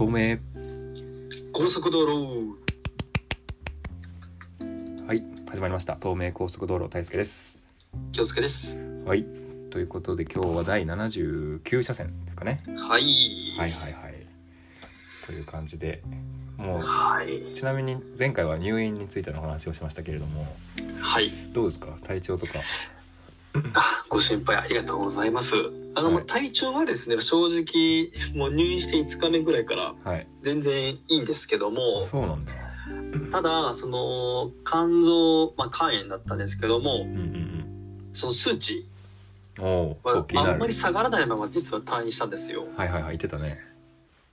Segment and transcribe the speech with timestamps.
[0.00, 0.38] 透明
[1.52, 2.56] 高速道路。
[5.06, 5.96] はい始まりました。
[5.96, 7.58] 透明高速道路大輔です。
[8.10, 8.80] 気をつけです。
[9.04, 9.26] はい
[9.68, 12.62] ということで今日は第79車線ですかね。
[12.78, 13.04] はい。
[13.58, 14.26] はいはいはい。
[15.26, 16.02] という感じで
[16.56, 17.52] もうはい。
[17.52, 20.46] ちなみに前回は入院についての話をしましたけれども
[20.98, 21.28] はい。
[21.52, 21.88] どうですか？
[22.02, 22.54] 体調とか。
[23.74, 25.56] あご心配ありがとうございます
[25.94, 26.14] あの、はい。
[26.16, 30.26] まあ体調はですね正直もう入院して5日目ぐらいからはい。
[30.42, 32.52] 全然いいんですけどもそうなんだ。
[33.32, 38.84] ただその肝臓、まあ、肝炎だったんですけどもうんうんその数値
[39.58, 40.52] うんそう気になる。
[40.54, 42.66] あんまり下がらないまま実は退院したんですよ。
[42.76, 43.58] はいはいはい言ってたね。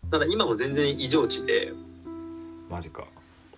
[0.10, 1.74] ただ今も全然異常値で。
[2.70, 3.06] マジか。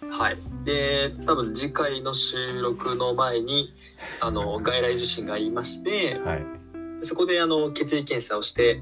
[0.10, 0.38] はい。
[0.66, 3.74] で、多分次回の収録の前に、
[4.20, 6.59] あの、 外来受診がありまして、はい
[7.02, 8.82] そこであの、血液検査をして、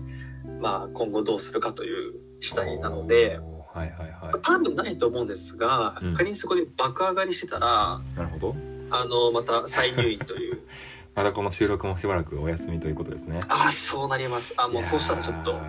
[0.60, 3.40] まあ、今後どうするかという次第なので、
[3.74, 8.56] はいはいは多分ないと思うんですがうん、仮にそこで爆上がりしてたら、いなるほど。
[8.90, 10.62] あの、また再入院という。
[11.14, 13.40] またこの収録もしばらくお休みということですね。
[13.50, 14.54] あ、そうなります。
[14.58, 15.60] あ、もうそうしたらちょっと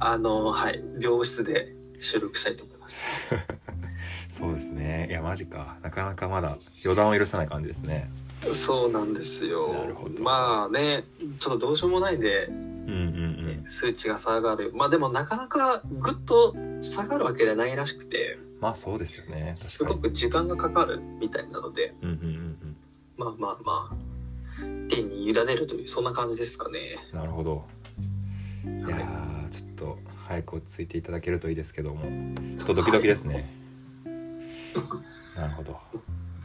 [0.00, 3.34] あの、はい、病室で収録したいと思います。
[3.34, 3.40] ー
[4.28, 5.06] そうですね。
[5.08, 5.76] いやマジか。
[5.82, 8.10] なかなかまだ予断を許さない感じですね
[8.54, 9.72] そうなんですよ。
[9.72, 10.08] なるほ。
[10.08, 10.22] ど。
[10.22, 11.04] まあね、
[11.38, 12.90] ちょっとどうしようもないんで、うんうん
[13.58, 13.64] うん。
[13.66, 14.72] 数値が下がる。
[14.74, 19.52] まあでもなかなかぐっと下がるわけではないらしくてまあそうですよね。
[19.54, 22.28] すごく時間がかかるみたいなのでにうんうんう
[22.66, 22.76] ん。
[23.16, 23.94] まあまあまあ
[24.88, 26.98] 天に委ねるというそんな感じですかね。
[27.12, 27.64] うんなるほど。
[28.64, 28.68] い。
[28.88, 32.02] やはいーちょっと早く落ち着いていただけるといいですけども。
[32.58, 33.50] ちょっとドキドキですね、
[35.36, 35.78] なるほど。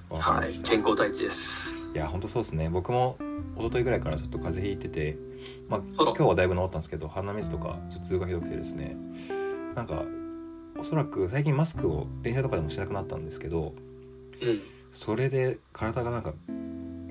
[0.09, 0.53] はい。
[0.59, 2.69] 健康第一ですいや本当そうですね。
[2.69, 3.17] 僕も
[3.57, 5.17] 一昨日ぐらいからちょっと風邪ひいてて、
[5.69, 8.97] まあ、今日はだいぶ治ったんですけど鼻水とか頭痛がひどくてですね。
[9.75, 10.03] なんか
[10.77, 13.73] おそらく最近マスクを電車とかでもしなくなったんですけど
[14.41, 14.61] うん。
[14.94, 16.34] それで体がなんか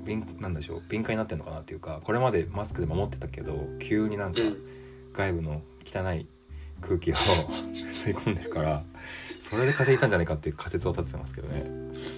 [0.05, 4.57] 敏なんでしょう敏感になってるのかなっていうかこれまでマスクで守ってたけど急になんかうん。
[5.15, 6.27] 外部の汚い
[6.83, 7.15] 空気を
[7.73, 8.85] 吸い込んでるから
[9.45, 11.65] それで風邪ひいたんじゃないかっていう仮説を立ててますけどね。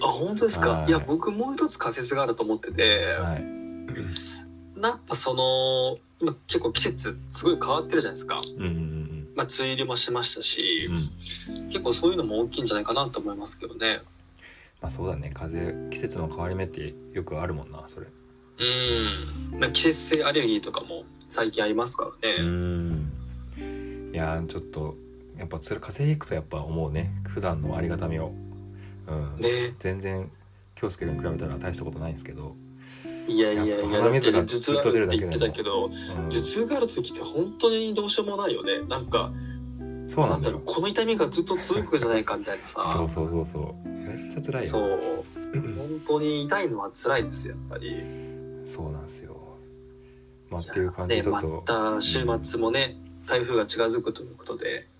[0.01, 0.87] あ本当ですか、はい。
[0.87, 14.01] い、や僕もう一つ仮説があると思ってて、はい、やっぱその今結構季節すごい変わってるじゃないですか、うんうんまあ、梅雨入りもしましたしうん、うん結構そういうのも大きいんじゃないかなと思いますけどね。
[14.81, 15.31] まあそうだね。
[15.33, 18.07] 風邪季節の変わり目ってよくあるもんなそれ。
[18.59, 23.11] うん、まあ、季節性アレルギーとかも最近ありますからうね、ん。
[24.13, 24.95] いやーちょっと
[25.37, 27.13] やっぱつら風邪ひくとやっぱ思うね。
[27.27, 28.33] 普段のありがたみを、
[29.07, 29.75] うん、ね。
[29.79, 30.31] 全然
[30.75, 32.55] 京介に比べたら大したことないんですけど、
[33.27, 36.29] いやいやいやや鼻水がだって頭痛があるって言ってたけどうん。
[36.29, 38.81] 頭痛がある時って本当にどうしようもないよね。
[38.87, 39.31] なんか
[40.07, 40.53] そうなんだよ。
[40.55, 42.93] ろうこの痛みがずっと続くんじゃないかみたいなさ。
[42.95, 43.89] そうそうそうそう。
[43.89, 44.69] めっちゃ辛いよ。
[44.69, 44.99] そう。
[45.53, 48.03] 本当に痛いのは辛いですよやっぱり。
[48.65, 49.37] そうなんですよ。
[50.49, 54.65] まあっていう感じでねまちょっと、た週末もね台風が近づくということで。
[54.65, 54.96] いやー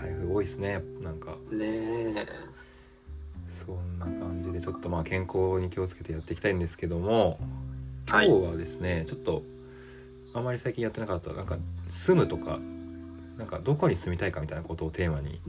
[0.00, 0.82] 台風多いですね。
[1.02, 1.36] なんか。
[1.52, 2.26] ねえ。
[3.66, 7.38] そんな感じでちょっとまあ健康に気をつけてやっていきたいんですけども
[8.08, 8.28] 今はい。
[8.28, 9.42] 日はですね、ちょっと
[10.32, 11.58] あまり最近やってなかったなんか
[11.88, 12.58] 住むとか
[13.36, 15.40] なんかどこに住みたいかみたいなことをテーマに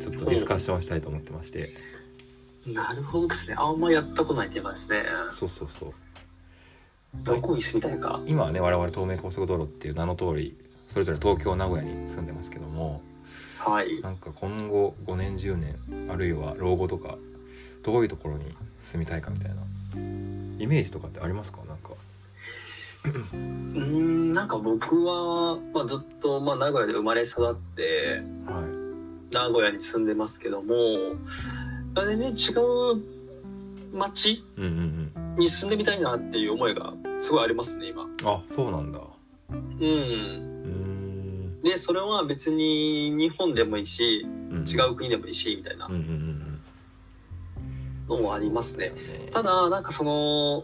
[0.00, 1.74] ちょっとディスカッションしたいと思ってまして。
[2.66, 3.56] なるほどですね。
[3.58, 5.04] あんまやったことないテーマですね。
[5.30, 5.92] そうそうそう。
[7.22, 8.20] どこに住みたいか。
[8.26, 10.56] 今はね我々東名高速道路っていう名の通り
[10.88, 13.00] それぞれ東京名古屋に住んでますけども
[13.58, 14.00] はい。
[14.02, 15.76] なんか今後5年10年
[16.10, 17.16] あるいは老後とか
[17.82, 19.54] どういうところに住みたいかみたいな
[20.58, 21.58] イメージとかってありますか？
[21.68, 21.90] なんか。
[23.04, 28.62] うーんなんか僕は、まあ、ずっと、まあ、名古屋で生まれ育っては
[29.30, 30.74] 名古屋に住んでますけども
[31.94, 32.34] 全然違
[32.94, 35.36] う町いうんうんうん。
[35.38, 38.06] に住んでみたいなっていう思いがすごいありますね今。
[38.24, 38.98] あそうなんだ。
[39.50, 40.55] うん
[41.66, 44.64] でそれは別に日本でもいいしうん。
[44.64, 45.88] 違う国でもいいしみたいな。
[48.08, 48.92] のもありますね。
[49.32, 50.62] ただなんかその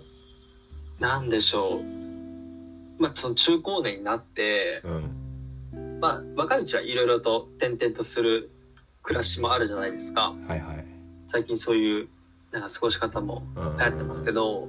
[1.01, 3.03] なんでしょう。
[3.03, 5.99] まあその中高年になってうん。
[6.01, 8.53] まあ若いうちはいろいろと転々とする
[9.03, 10.33] 暮らしもあるじゃないですか。
[10.47, 10.85] はいはい。
[11.27, 12.09] 最近そういう
[12.53, 14.69] なんか過ごし方もうん流行ってますけど。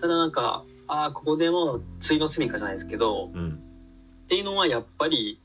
[0.00, 3.32] ただなんかああここでもつの住みかじゃないですけど。
[3.34, 3.60] うん。
[4.26, 5.40] っていうのはやっぱり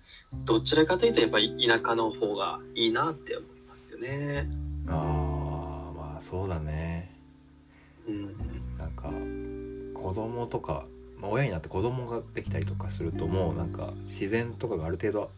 [0.46, 4.48] どちらかというとやっぱり田舎の方がいいなって思いますよね。
[4.88, 7.12] あーまあそうだね。
[8.08, 8.36] うん、
[8.78, 9.10] なんか
[10.00, 10.86] 子供とか、
[11.20, 15.32] まあ、親になって子供ができたりとかするともうなんか自然とかがある程度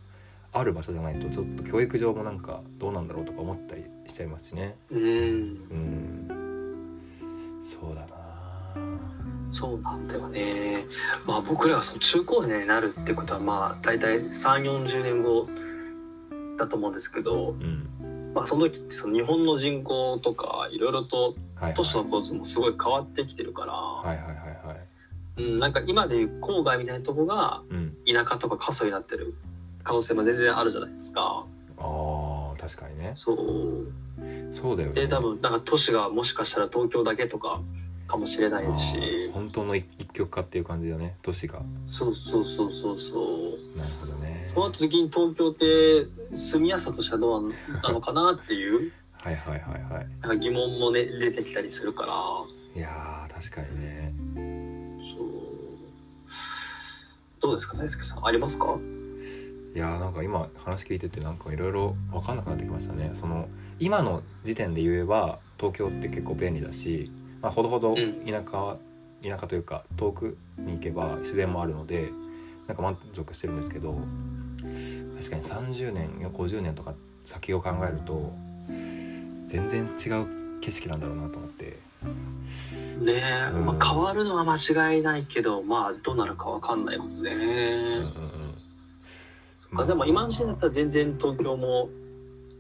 [0.52, 4.76] ある場所じゃないとちょっと教育上もなんかどうなんだろうとか思ったりしちゃいますしね。
[4.90, 5.02] うん。
[5.02, 7.02] うん。
[7.64, 8.25] そうだな
[9.56, 10.86] そうなんだよね。
[11.26, 15.48] まあ僕らがその中高年になるってことはまあ大体3 4 0年後
[16.58, 17.88] だと思うんですけど、うん。
[18.34, 21.36] まあ、その時ってその日本の人口とかいろいろと
[21.74, 24.36] 都市の構図もすごい変わってきてるから、はいはいはい
[24.68, 25.42] はい。
[25.42, 27.96] うん、なんか今でいう郊外みたいなとこがうん。
[28.06, 29.36] 田舎とか過疎になってる
[29.86, 31.46] 可能性も全然あるじゃないですか。
[31.78, 33.14] あー確かにね。
[33.16, 33.88] そう。
[34.52, 34.96] そうだよね。
[34.96, 37.62] で多分なんか都市がもしかしたら東京だけとか
[38.16, 41.18] かもしれないあしー本当の一一極化っていう感じだね。
[41.22, 41.62] 都市が。
[41.86, 43.78] そうそうそうそうそう。
[43.78, 44.46] なるほどね。
[44.48, 47.54] その時に東京って住みやすさとしてはどう
[47.84, 48.92] なのかなっていう。
[49.12, 50.08] はいはいはいはい。
[50.22, 52.14] なんか疑問もね出てきたりするから。
[52.76, 54.14] いやー確かにね。
[55.18, 55.28] そう。
[57.42, 58.26] どうですか大輔さん？
[58.26, 58.78] ありますか？
[59.76, 63.10] いやーなんか今話聞いててなんかいろいろ分かんなくなってきましたね。
[63.12, 67.12] その今の時点で言えば東京って結構便利だし、
[67.46, 68.26] まあ、ほどほどうん。
[68.26, 68.78] 田舎は、
[69.22, 72.10] 田舎というか遠くに行けば自然もあるので
[72.68, 74.00] なんか満足してるんですけど
[75.16, 78.34] 確かに30年や50年とか先を考えると
[79.48, 81.78] 全然違う景色なんだろうなと思って。
[83.00, 83.66] ねえ、うん。
[83.66, 88.12] まあ、変わるのは間違いないけどまあどうなるかわかんないもんね、うんうんうん
[89.60, 91.90] そっかでも今の時点だったら全然東京も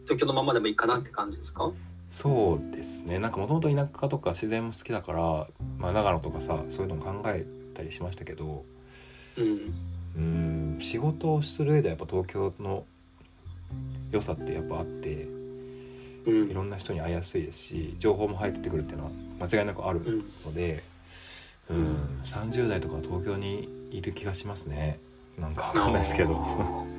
[0.03, 1.71] 東京のままでもいいかなって感じですか？
[2.15, 3.19] そうですね。
[3.19, 5.47] なんかもともと田舎とか自然も好きだから、
[5.77, 8.63] まあ、長野とかさそういうのも考えたりしましたけど
[9.35, 9.73] うん。
[10.15, 10.19] う
[10.77, 10.79] ん。
[10.79, 12.85] 仕事をする上ではやっぱ東京の
[14.11, 15.27] 良さってやっぱあって
[16.25, 16.49] うん。
[16.49, 20.83] いろんな人に会いやすいですし情報も入ってくるっていうのは間違いなくあるうんので、
[21.69, 24.99] うん、30代とかは東京にいる気がしますね。
[25.37, 26.94] なんかわかんないですけど、うん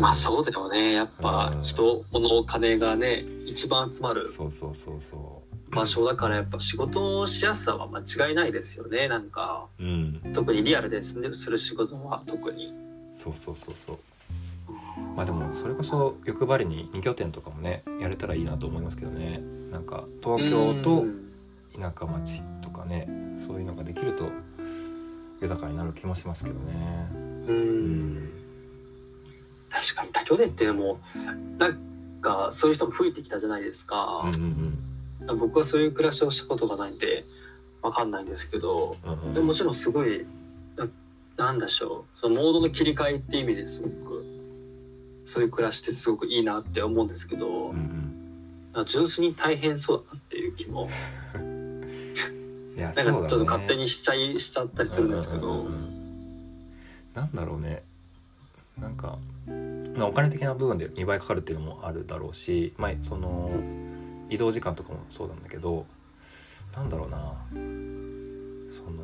[0.00, 0.92] まあそうだよね。
[0.92, 1.62] やっぱうん。
[1.62, 9.08] 人物お金がね一番集まるそうそうそうそ場所だからやっぱ仕事をしやすさは間違いないですよね。
[9.08, 10.32] なんかううん。
[10.34, 12.72] 特にリアルですねする仕事は特に。
[13.16, 13.98] そうそうそうそう。
[15.16, 19.40] まあでもそれこそ欲張りに2拠点とかもねやれたらいいなと思いますけどね。
[19.70, 21.28] なんか東京とうん。
[21.74, 23.08] 田舎町とかね
[23.38, 24.28] そういうのができると
[25.40, 27.08] 豊かになる気もしますけどね。
[27.14, 28.41] ううんん
[29.72, 31.00] 確かに多拠点ってでも
[31.58, 31.78] なん
[32.20, 34.30] かそういう人も増えてきたじゃないですか。
[35.38, 37.24] 僕はそういう暮らしをしたことがないんで
[37.80, 38.96] わかんないんですけど
[39.34, 40.26] でもちろんすごい
[40.76, 40.88] な
[41.36, 44.24] なんでしょうそのモードの切り替えって意味ですごく
[45.24, 48.12] そういう暮らしってすごくいいなって思うんですけど、うん
[48.74, 48.86] うん。
[48.86, 50.90] 純粋に大変そうだなっていう気も
[52.76, 55.66] なんかちょっと勝手にしちゃいしちゃったりするんですけど、う
[57.14, 57.82] なんだろうね。
[58.78, 59.56] なんか、まあ、
[60.00, 63.50] お金的な部分で2倍かかるっていうのもあるだろうし、まあ、その
[64.30, 65.86] 移動時間とかもそうなんだけど
[66.74, 69.02] なんだろうなその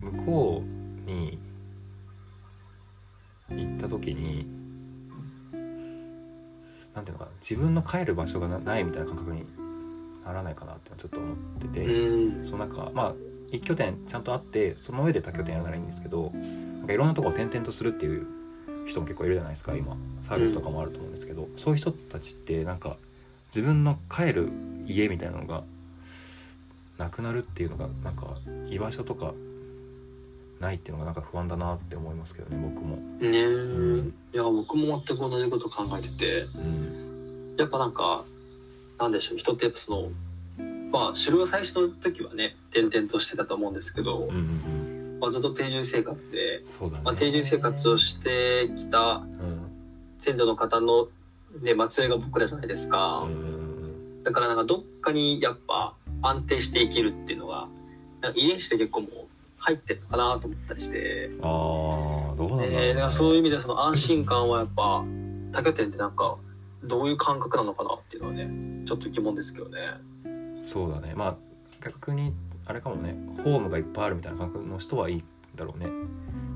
[0.00, 1.38] 向こうに
[3.50, 4.46] 行った時に
[6.94, 9.44] なんていうのかな自分の帰る場所がなないみたいな感覚に
[10.24, 11.84] ならないかなってちょっと思ってて。
[11.84, 13.14] うんそうなんかまあ
[13.50, 18.26] 一拠点ちゃんとあってその上で多拠点やるならいいんですけどなんかいろんなとこを転々とするっていう
[18.86, 19.96] 人も結構いるじゃないですか今。
[20.22, 22.96] サービスとかもあると思うんですけど、そういう人たちってなんか
[23.48, 24.50] 自分の帰る
[24.86, 25.64] 家みたいなのが
[26.98, 28.36] なくなるっていうのがなんか
[28.68, 29.34] 居場所とか
[30.60, 32.96] ないっていうのがなんか不安だなって思いますけどね僕も。
[33.20, 34.14] ねえ、ん。
[34.32, 36.40] いや僕も全く同じこと考えてて。
[36.54, 37.56] うん。
[37.58, 38.24] やっぱなんか
[38.98, 40.10] なんでしょう人ってやっぱその
[40.90, 44.85] まあ城が最初の時はね転々としてたと思うんですけど、うんうんうん
[45.20, 47.00] まあ、ずっと定住生活で、ね。
[47.04, 49.66] まあ、定住生活をしてきたうん。
[50.18, 51.08] 先祖の方の、
[51.62, 53.26] ね、末裔が僕らじゃないですか、
[54.24, 57.68] だからなんかどっかにやっぱ安定して生きるっていうのが
[58.34, 59.10] 遺伝子で結構もう
[59.58, 65.04] 入ってるのかなと思ったりして、ああどうなんだろう、えねーだからそういう意味でその安心感はやっぱ
[65.52, 66.36] 多拠点ってなんか
[66.82, 68.48] どういう感覚なのかなっていうのはね
[68.86, 69.78] ちょっと疑問ですけどね。
[70.58, 71.12] そうだね。
[71.14, 71.36] まあ
[71.84, 72.32] 逆に
[72.66, 75.86] あれかもねホームがいっぱいあるみたいな感覚の人はいいだろうね。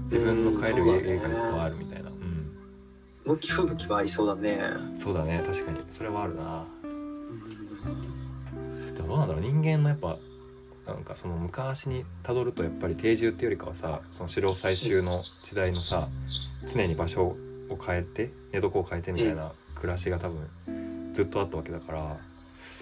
[0.05, 2.11] 自分の帰るうん家がいっぱいあるみたいな。
[2.11, 2.57] うん。
[3.25, 4.61] 向き不向きはありそうだね。
[4.99, 5.81] そうだね確かに。
[5.89, 6.67] それはあるな。
[8.95, 10.19] でもどうなんだろう人間のやっぱ
[10.87, 16.09] なんかその昔にたどるとやっぱり定住っていうよりかはさその城最終の時代のさ
[16.67, 17.37] 常に場所を
[17.81, 22.17] 変えて寝床を変えてみたいな暮らしが多分ずっとあったわけだから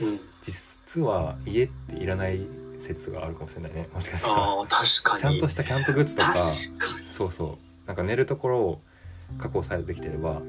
[0.01, 2.47] うん、実は家っていらない
[2.81, 3.89] 説があるかもしれないね。
[3.93, 4.57] もしかしたら。
[4.69, 5.21] 確かに。
[5.21, 6.35] ちゃんとしたキャンプグッズとか
[7.07, 7.87] そうそう。
[7.87, 8.83] なんか寝るところを
[9.39, 10.43] 確保されてきてれば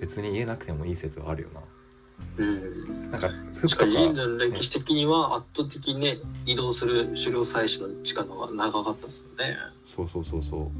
[0.00, 1.60] 別に家なくてもいい説はあるよな。
[2.38, 3.10] うん。
[3.10, 9.56] なんか服とか人類の歴史的には圧倒的にね移動する狩猟採取の時間の方が長かったですよね。
[9.86, 10.70] そうそうそうそう。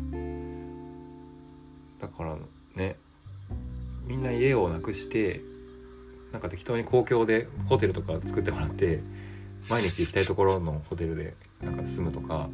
[2.00, 2.36] だから
[2.74, 2.96] ね
[4.06, 5.40] みんな家をなくして
[6.32, 9.00] なんか適当に公共でホテルとか作ってもらって
[9.68, 12.48] 毎日行きたいところのホテルでなんか住むとか、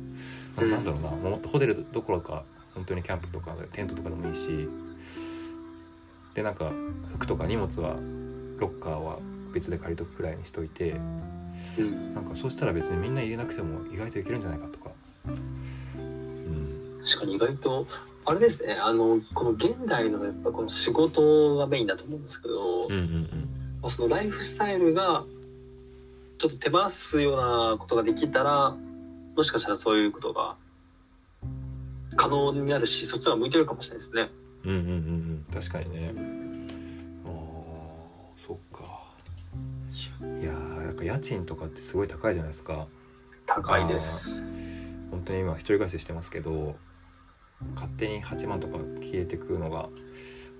[0.56, 0.70] なうん。
[0.70, 4.68] なんだろうなもっとホテルどころか本当にキャンプとかテントとかでもいいし
[6.34, 6.70] でなんか
[7.14, 7.96] 服とか荷物は
[8.58, 9.18] ロッカーは
[9.52, 10.94] 別で借りとくくらいにしといて
[11.78, 12.14] うん。
[12.14, 14.90] なんかそうしたら別にみんな家なくても意外といけるんじゃないかとか。
[15.26, 17.02] うん。
[17.04, 17.86] 確かに意外と
[18.24, 23.48] あれですねあのこの現代のやっぱこの仕事がメインだと思うんですけど、うんうん。
[23.82, 25.24] まあ、そのライフスタイルが
[26.40, 28.74] ちょっと手放すようなことができたら
[29.36, 30.56] もしかしたらそういうことが
[32.16, 34.30] 可能になるしそっちは向いてるかもしれないですね。
[34.64, 36.14] うんうんうんうん確かにね
[37.26, 37.32] あー
[38.36, 38.84] そっか
[40.40, 42.86] いやーなんか家賃とかってすごい高いじゃないですか
[43.44, 44.48] 高いです。
[45.10, 46.74] 本当に今一人暮らししてますけど
[47.74, 49.90] 勝手に8万とか消えてくのが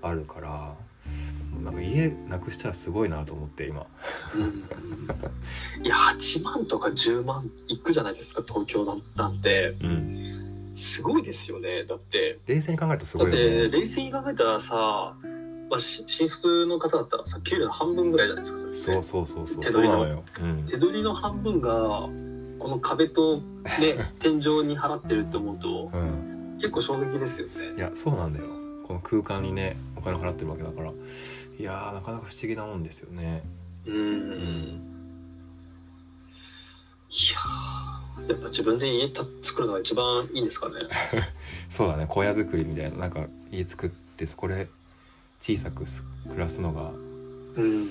[0.03, 0.75] あるから
[1.63, 3.85] なんか家なくしたらすごいなと思って今。
[4.35, 5.85] うん。
[5.85, 9.75] いや8万とか10万いくじゃないですか東京なんて。
[9.81, 10.31] うん
[10.73, 11.83] すごいですよね。
[11.83, 12.39] だって。
[12.47, 13.69] 冷静に考えるとすだってごいよね。
[13.71, 15.15] 冷静に考えたらさ、
[15.69, 18.81] まあ、し新卒の方だったらさ給料の半分ぐらいじゃないですかそれって。
[18.81, 19.63] そうそうそうそう。
[19.63, 19.99] 手取りの。
[19.99, 21.71] そうなのよ、うん、手取りの半分が
[22.59, 27.75] この壁と、ね、 天井に払ってるって思うとうん、結構衝撃ですよね。
[27.77, 28.45] いやそうなんだよ。
[28.87, 30.91] この空間にねお金払ってるわけだから
[31.59, 33.43] いやーなかなか不思議なもんですよね。
[33.85, 33.95] うん。
[33.95, 34.87] うん
[37.09, 40.75] いやーやっぱ自分で家た作るのが一番いいんですかね。
[41.69, 44.69] そうだね小屋作りみたいななんか家作ってそこで
[45.41, 46.91] 小さくす暮らすのが
[47.55, 47.89] うん。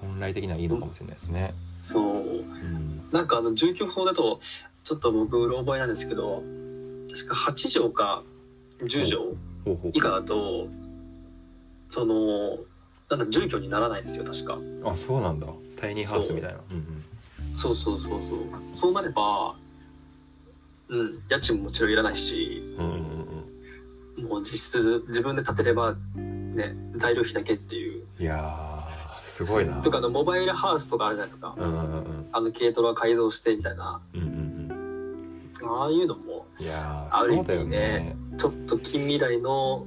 [0.00, 1.54] 本来的にはいいのかもしれないですね。
[1.86, 2.02] そう。
[2.02, 4.40] うん、なんかあの住居法だと
[4.84, 6.42] ちょっと僕うろ覚えなんですけど
[7.10, 8.22] 確か8畳か
[8.80, 10.68] 10畳以下だと
[11.88, 12.58] その
[13.16, 14.54] なんだ住居にならないんですよ確か。
[14.54, 15.46] うあそうなんだ。
[15.76, 16.58] タイニーハウスみたいな。
[16.70, 17.04] うん
[17.54, 18.38] そうそうそうそう。
[18.72, 19.54] そうなれば
[20.88, 22.98] うん家賃ももちろんいらないしうんうんうん。
[24.18, 28.04] うんもう実質自分で建てればね材料費だけっていう。
[28.18, 29.80] いやーすごいな。
[29.82, 31.54] とかあのモバイルハウスとかあるじゃないですか。
[31.56, 31.78] うんうんう
[32.08, 34.00] んあの軽トラ改造してみたいな。
[34.14, 35.68] うんうんうん。
[35.80, 38.16] ああいうのもいやある意味ーそうだよね。
[38.38, 39.86] ちょっと近未来の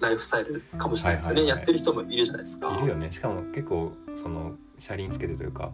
[0.00, 1.58] ライフスタイルかもしれないですよね、はいはいはい。
[1.58, 2.76] やってる人もいるじゃないですか。
[2.76, 3.12] いるよね。
[3.12, 5.72] しかも結構その車輪つけてというか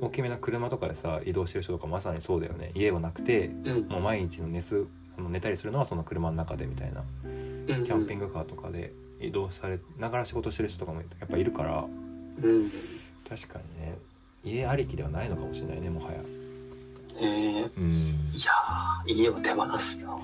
[0.00, 2.72] 大きめな車とかでさ移動してる人とかまさにそうだよね。
[2.74, 3.88] 家はなくてうん。
[3.88, 4.84] もう毎日の寝す
[5.18, 11.84] あの寝たりするのはその車の中でみたいなうんキャンピングカーとかで移動されながら仕事してる人とかもやっぱいるから。
[12.42, 12.70] うん。
[13.28, 13.98] 確かにね。
[14.44, 16.18] 家ありきではないのかもしれないねもはや。
[17.18, 17.70] えー。
[17.76, 18.32] うん。
[18.34, 20.16] いやー家を手放すな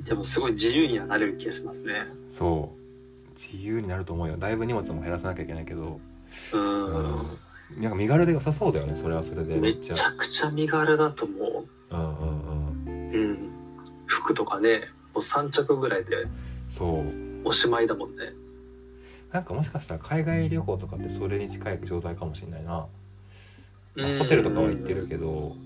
[0.00, 2.06] でもすごい自由にはなれる気がしますね。
[2.30, 3.30] そう。
[3.34, 4.36] 自由になると思うよ。
[4.36, 6.00] だいぶ荷物も減らさなきゃいけないけど。
[6.54, 6.86] うん。
[6.86, 7.38] うん。
[7.78, 9.56] なんか身軽で良さそうだよねそれはそれで。
[9.56, 9.94] めちゃ。
[10.16, 11.96] くちゃ身軽だと思う。
[11.96, 13.12] んうんうん。
[13.12, 13.52] ううん。
[14.06, 16.26] 服とかねもう3着ぐらいで。
[16.68, 17.48] そう。
[17.48, 18.32] おしまいだもんね。
[19.32, 22.88] なんかもしかしたら海外旅行とかってそれに近い状態かもしれないな、ま
[23.96, 24.16] うん。
[24.16, 25.56] あホテルとかは行ってるけど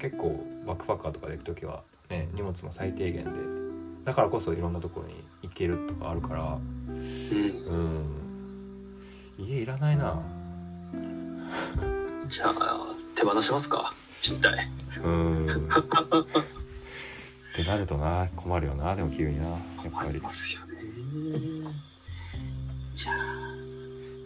[0.00, 3.30] 結構バックパッカーとかで行く時はね荷物も最低限で。
[4.04, 6.58] だからこそいろんなところに行けるとかあるから。
[6.88, 6.98] うん。
[9.38, 9.44] うん。
[9.46, 10.22] 家いらないな。
[12.28, 13.94] じゃあ手放しますか？
[14.20, 14.54] 賃貸。
[15.02, 15.46] うん。
[15.46, 15.48] っ
[17.54, 19.48] てなるとな困るよなでも急にな。
[19.48, 19.58] やっ
[19.92, 20.20] ぱり。
[20.20, 20.66] ますよね。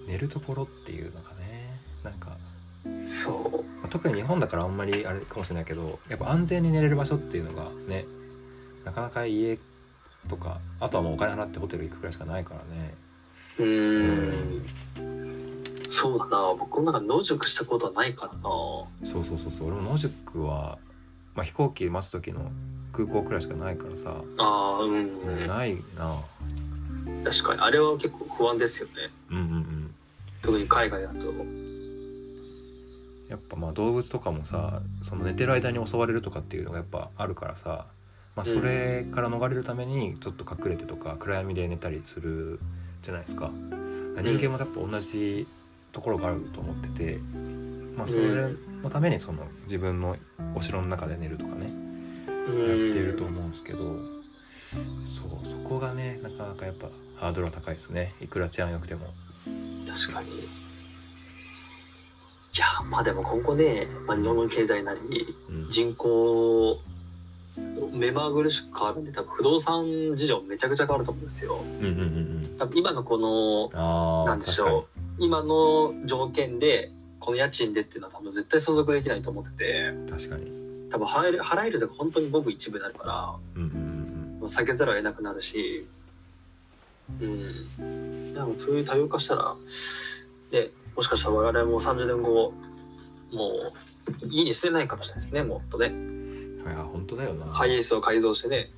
[0.06, 2.49] 寝るところっていうのがねなんかー
[3.06, 3.80] そう。
[3.80, 8.04] まあ特に日本だからあんまりあれかもしれないけどやっぱ安全に寝れる場所っていうのがね
[8.84, 9.58] なかなか家
[10.28, 12.94] とかあとはもうお金払ってホテル行くくらいしかないからね。
[13.58, 14.66] うーん。
[15.90, 16.54] そうだな。
[16.58, 18.42] 僕の中で野宿したことはないからな。
[18.42, 18.88] そ
[19.20, 19.68] うそうそうそう。
[19.68, 20.78] 俺も野宿は、
[21.34, 22.50] まあ、飛行機待つ時の
[22.92, 26.22] 空港くらいしかないからさ、あーうん、ないな。
[27.24, 27.60] 確かに。
[27.60, 28.94] あれは結構不安ですよね。
[29.30, 29.94] うんうんうん。
[30.42, 31.16] 特に海外だと
[33.30, 37.86] やっぱまあ動物とかもさその寝てる間に襲われるとかっていうのがやっぱあるからさ、
[38.36, 42.60] まあ、それから逃れるためにちょっと隠れてとか暗闇で寝たりする
[43.02, 43.50] じゃないですか。
[44.22, 45.46] 人間もやっぱ同じ
[45.92, 47.18] ところがあると思ってて、
[47.96, 50.16] まあ、それのためにその自分の
[50.54, 51.70] お城の中で寝るとかね
[52.26, 53.78] うやってんると思うんですけど
[55.06, 56.88] そうそこがねなかなかやっぱ
[57.20, 58.14] ハードルは高いですね。
[58.22, 59.08] いくら治安良くても。
[59.86, 60.48] 確かに。
[62.56, 65.70] いや、まあでも今後ね、まあ、日本の経済なり、うん。
[65.70, 66.80] 人口、
[67.92, 71.60] 目まぐるしく変わるんで、多分不動産事情めちゃくちゃ変わると思うんですよ。
[71.62, 72.56] うんうんうんうん。
[72.58, 73.18] 多分今のこ
[73.72, 76.90] の、なんでしょう、今の条件で、
[77.20, 80.50] この家賃でっていうのは多分絶対相続できないと思ってて、確かに。
[80.90, 83.90] 多分払える、払えるとか本当にごく一部になるから、うん
[84.42, 85.86] 避けざるを得なくなるし、
[87.20, 88.34] うん。
[88.34, 89.54] でもそういう多様化したら、
[90.52, 92.52] ね、もしかしたら我々も30年後、
[93.32, 93.72] も
[94.22, 95.86] う、家に捨てないかもしれないですね、もっとね。
[95.86, 96.20] うん
[96.66, 97.46] いや本当だよな。
[97.46, 98.70] ハイエースを改造してね、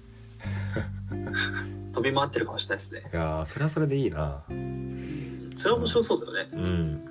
[1.93, 3.11] 飛び回ってるかもしれないですね。
[3.13, 4.43] いやーそれはそれでいいな。
[5.59, 6.51] それは面白そうだよね。
[6.53, 7.05] うん。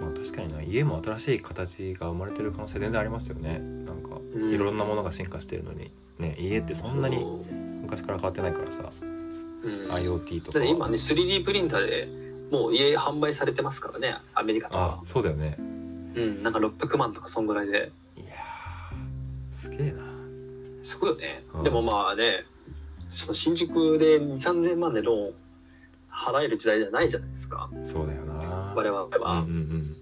[0.00, 0.62] まあ確かにな。
[0.62, 3.58] 家も新しい形が生まれてる可能性全然ありますよね。
[3.58, 4.50] なんかうん。
[4.50, 5.90] いろんなものが進化してるのに。
[6.18, 7.24] ね家ってそんなに
[7.82, 8.90] 昔から変わってないからさ。
[9.00, 9.09] うん、
[9.62, 12.08] IoT とかだって今ね、3D プリンターで
[12.50, 15.02] もう家販売されてますからね、アメリカとあか。
[15.04, 15.62] そうだよねう
[16.20, 17.92] ん、なんか600万とかそんぐらいで。
[18.16, 20.02] いやーすげえな
[20.82, 21.62] すごいよねうん。
[21.62, 22.44] でもまあね、
[23.10, 25.34] その新宿で2、3000万でローン
[26.12, 27.70] 払える時代じゃないじゃないですか。
[27.84, 29.40] そうだよな我々うんうは。
[29.40, 29.96] ん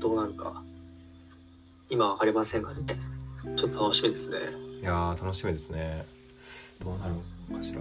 [0.00, 0.62] どうなるか。
[1.88, 2.80] 今はわかりませんがね。
[3.56, 4.38] ちょっと楽しみですね。
[4.38, 6.04] うんいやー楽しみですね
[6.82, 7.14] どうなる
[7.50, 7.80] のかしら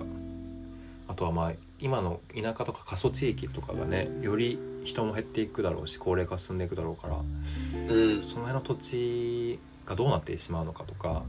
[1.08, 8.24] あとはまあ今の田舎とか過疎地域とかがねより人も減っていくだろうし高齢化進んでいくだろうからうん。
[8.24, 11.24] その辺の土地がどうなってしまうのかとか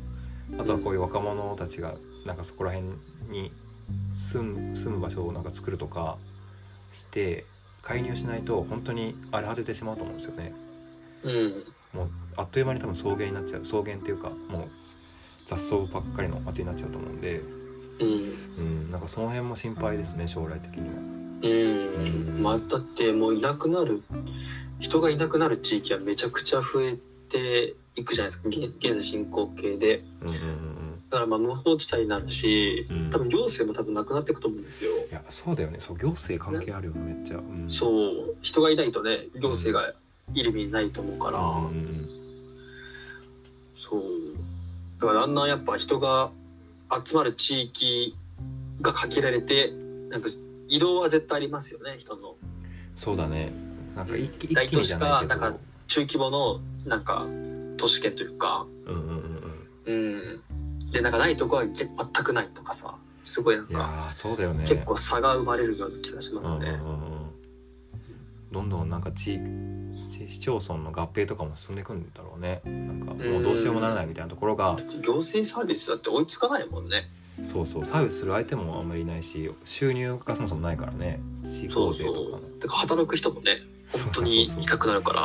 [0.59, 1.95] あとはこういう若者たちが
[2.25, 2.91] なんかそこら辺
[3.31, 3.53] に
[4.15, 6.17] 住む住む場所をなんか作るとか
[6.93, 7.45] して
[7.83, 10.55] 介入しないと本当に荒れ果ててしまうと思うんですよね。
[11.23, 11.65] うん。
[11.93, 14.69] もうあっという間に多分草原になっちゃう草原っていうかもう
[15.45, 17.41] 雑草ばっかりの街になっちゃうと思うんで、
[18.01, 18.09] うん。
[18.59, 20.95] うん、なんかその辺も心配ですね将来的には。
[21.43, 22.43] うん。
[22.43, 24.03] まあ、だってもういなくなる、
[24.81, 26.97] 人がいなくなる地域はめちゃくちゃ増え
[27.29, 28.49] ていくじゃないですか。
[28.49, 30.03] 現現在進行形で。
[30.23, 34.91] うんうんうんうんだからまあ無法地帯になるし、うん多分行政も多分なくなっていくと思うんですよ。
[35.09, 37.37] いやそうだよねそう行政関係あるよねめっちゃ。
[37.37, 39.95] うん、そう、人がいないとね、行政が
[40.35, 42.24] いる意味ないと思うから、うんうん。
[45.05, 46.31] だからだんだんやっぱ人が
[47.05, 48.17] 集まる地域
[48.81, 49.71] が限られて、
[50.09, 50.31] なんか
[50.67, 52.37] 移動は絶対ありますよね、人の。
[52.97, 53.53] そうだね。
[53.95, 55.35] なんか一気一大気にじゃないけど。
[55.35, 57.27] 都市かなんか中規模の、なんか、
[57.77, 60.41] 都市圏というか、うんうんうんうん。
[60.87, 60.91] うん。
[60.91, 61.87] で、なんかないとこは全
[62.25, 64.65] くないとかさ、すごいなんいやか、ーそうだよね。
[64.67, 66.57] 結構差が生まれるような気がしますね。
[66.57, 67.31] うんうんうんうん。
[68.53, 69.39] どんどんなんか地地
[69.95, 77.09] 市町村の合併とかも進んでいくんだろうねなんかもうどうしようもならないみたいなところが行政サービスだって追いつかないもんね。
[77.43, 82.41] そうそうサービスする相手もあんまりいないし収入がそもそもないからね地方そうそ税とかのう。
[82.61, 83.59] だから働く人もね、
[83.91, 85.23] 本当にいなくなるから。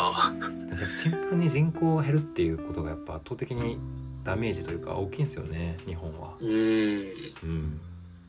[0.69, 3.77] だからシンプルに人口が減るっていうことがやっぱ圧倒的に
[4.23, 7.33] ダメージというか大きいんですよね日本はうーん。
[7.43, 7.79] うん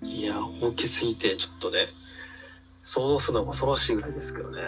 [0.02, 1.88] いや、大きすぎて、ちょっとね、
[2.84, 4.62] 想像するのも恐ろしいぐらいですけどね。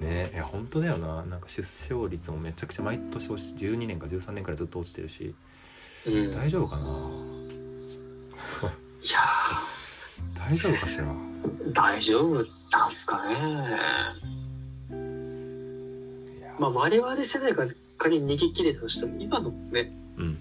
[0.00, 0.30] ね。
[0.32, 1.24] いや本当だよな。
[1.24, 5.34] なんか出生率もめちゃくちゃ毎年落ち12年か13年くらいずっと落ちてるし。
[6.06, 6.30] うん。
[6.30, 6.82] い大丈夫かな？
[8.62, 9.18] や
[10.38, 11.04] 大丈夫かしら？
[11.04, 13.36] ー、大丈夫なんすかね。
[16.58, 17.66] まあ、我々世代が
[17.98, 20.38] 仮に逃げ切れたとしても、今のね、うん。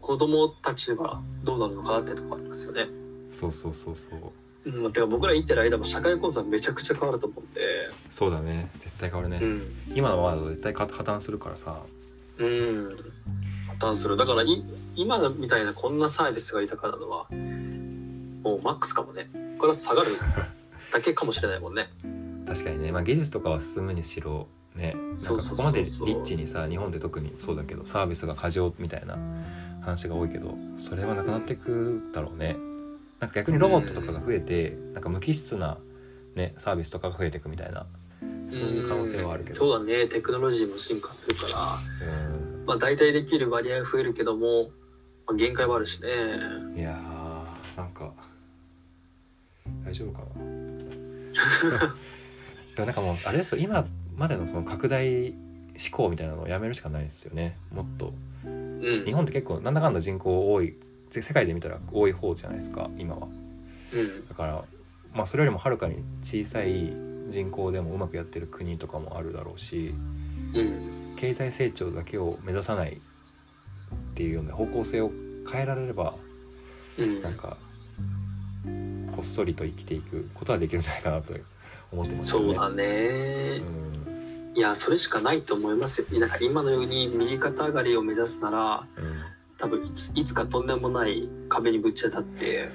[0.00, 2.88] 子供たちはどうなるのかなってとこありますよね。
[3.30, 4.32] そうそうそうそう
[4.68, 7.60] うん、てか僕ら生きてる間も社会構造はめちゃくちゃ変わると思うんで、
[8.10, 9.62] そうだね絶対変わるね、うん。
[9.94, 11.80] 今のままだと絶対破綻するからさ
[12.38, 12.96] うん。
[13.78, 14.16] 破綻する。
[14.16, 17.26] だからい、今のみたいなこんなサービスが豊かなのは、
[18.42, 19.28] もうマックスかもね。
[19.58, 20.16] これは下がる
[20.92, 21.88] だけかもしれないもんね。
[22.48, 29.18] 確かにね、まあ、技術とかは進むにしろねなんかここまでリッチにさ日本で特にそうだけどサービスが過剰みたいな
[29.82, 32.56] 話が多いけどそれはなくなっていくだろうね
[33.20, 35.78] なんか逆にロボットとかが増えてなんか無機質な、
[36.34, 37.86] ね、サービスとかが増えていくみたいな
[38.48, 39.58] そういう可能性はあるけど。
[39.58, 40.08] そうだね。
[40.08, 42.64] テクノロジーも進化するから、うん。
[42.66, 44.70] まあ大体できる割合は増えるけども、
[45.26, 46.08] まあ、限界はあるしね。
[46.74, 48.12] いやーなんか
[49.84, 51.94] 大丈夫かな？
[52.74, 53.58] でもなんかもうあれですよ。
[53.60, 55.36] 今までのその拡大思
[55.92, 57.58] 考みたいなのをやめるしかないですよね。
[57.70, 58.14] もっと。
[58.46, 59.04] うん。
[59.04, 60.74] 日本って結構なんだかんだ人口多い
[61.10, 63.26] 世界で見たら多い方じゃないですか今は
[63.94, 64.28] うん。
[64.28, 64.64] だから
[65.14, 66.92] まあそれよりもはるかに小さい
[67.28, 69.94] 人口でもうまくやってる国とかもあるだろうし
[70.54, 71.14] うん。
[71.16, 75.10] 経済成長だけを目指さないっっていうような方向性を
[75.50, 76.14] 変えられれば
[76.98, 77.56] うんなんか
[79.16, 81.32] こっそりと生きていくことはできるんじゃないかなと
[81.90, 83.58] 思ってますそうだうね。
[83.58, 83.62] ん
[84.54, 86.18] いや、それしかないと思いますよ。
[86.18, 92.70] なんか今のように右肩上がりを目指すなら、うん多分いついつかとんでもない壁にぶち当たって、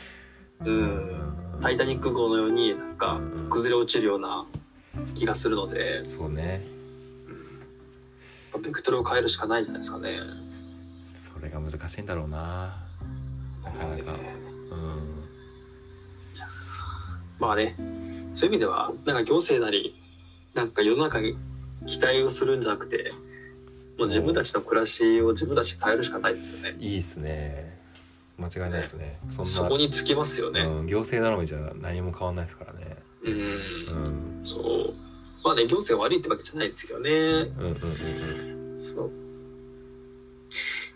[0.64, 3.48] うん、タイタニック号のようになんかうん。
[3.50, 4.46] 崩れ落ちるような
[5.14, 6.66] 気がするので、そうね。
[8.62, 10.20] ベクトルを変えるしかないんじゃないですかね。
[11.20, 12.78] それが難しいんだろうな。
[13.64, 14.12] なかなか。
[14.12, 15.24] うん。
[17.38, 17.74] まあね、
[18.34, 20.00] そういう意味では、なんか行政なり、
[20.54, 21.36] なんか世の中に
[21.86, 23.12] 期待をするんじゃなくて、
[23.98, 26.76] もう自分たちの暮らしを自分たちで変えるしかないですよね。
[26.80, 27.80] いいっすね
[28.38, 30.60] 間違いないですねそんなそこにつきますよね。
[30.60, 34.94] うん、行政頼みじゃ何も変わんないですからねうん、うんそう。
[35.44, 37.10] まあね、行政が悪いってわけじゃないですけどね。
[37.10, 39.10] うんうんうんそう。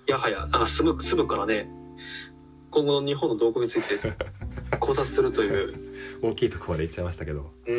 [0.06, 1.68] やはや、あ、住む、住むからね、
[2.70, 3.98] 今後の日本の動向について
[4.78, 5.68] 考察するという。
[5.70, 5.86] うん
[6.22, 7.76] 大きいとこまで行っちゃいましたけどうん。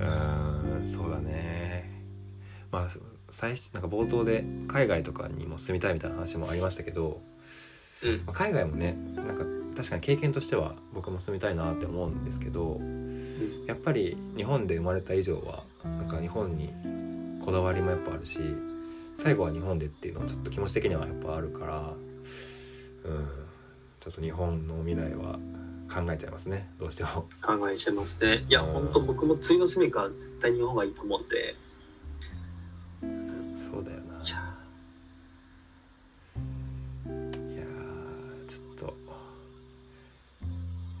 [0.00, 2.02] うんそうだね
[2.70, 2.90] まあ
[3.34, 7.20] 最初なんか冒頭で海外とかにも住みたいみたいな話もありましたけど、
[8.02, 8.22] うん。
[8.26, 9.44] まあ海外もねなんか
[9.76, 12.80] 確かに経験としては僕も住みたいなって思うんですけど
[13.66, 16.72] やっぱり日本で生まれた以上はなんか日本に
[17.44, 18.38] こだわりもやっぱあるし
[19.16, 21.92] 最後は日本でっていうのはちょっと気持ち的にはやっぱあるから
[23.04, 23.28] うん
[24.00, 25.38] ちょっと日本の未来は
[25.92, 27.26] 考えちゃいますねどうしても。
[27.42, 28.44] 考えちゃいますね。
[28.48, 31.56] いや、うん本当僕も次の住みかは絶対日本がいいと思うんで。
[33.70, 34.14] そうだよな。
[37.52, 37.64] いや
[38.48, 38.94] ちょっと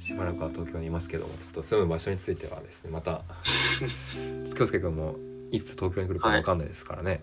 [0.00, 3.22] しばらくは東京にいますけどもちょっと住む場所についてはですねまた
[4.56, 5.16] 京介君も
[5.54, 7.22] いつ東京に来るか分かんないですからね、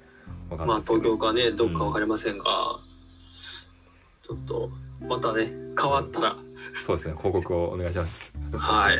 [0.49, 1.01] わかんまあないですけど。
[1.01, 2.79] 東京かね、どっかわかりませんが、
[4.25, 4.69] ちょっと、
[5.01, 6.37] またね、変わったら、
[6.83, 8.31] そうですね報告をお願いします。
[8.53, 8.97] はい。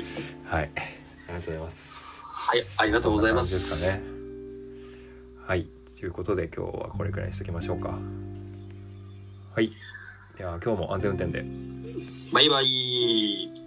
[0.48, 0.70] はい。
[0.74, 2.22] ありがとうございます。
[2.22, 3.52] はい、ありがとうございます。
[3.52, 4.02] ですかね。
[4.02, 4.09] はい
[6.00, 7.90] ということで今日はこれくらいにしときましょうか。
[9.54, 9.70] はい。
[10.38, 11.44] では今日も安全運転で。
[12.32, 13.59] バイバイ。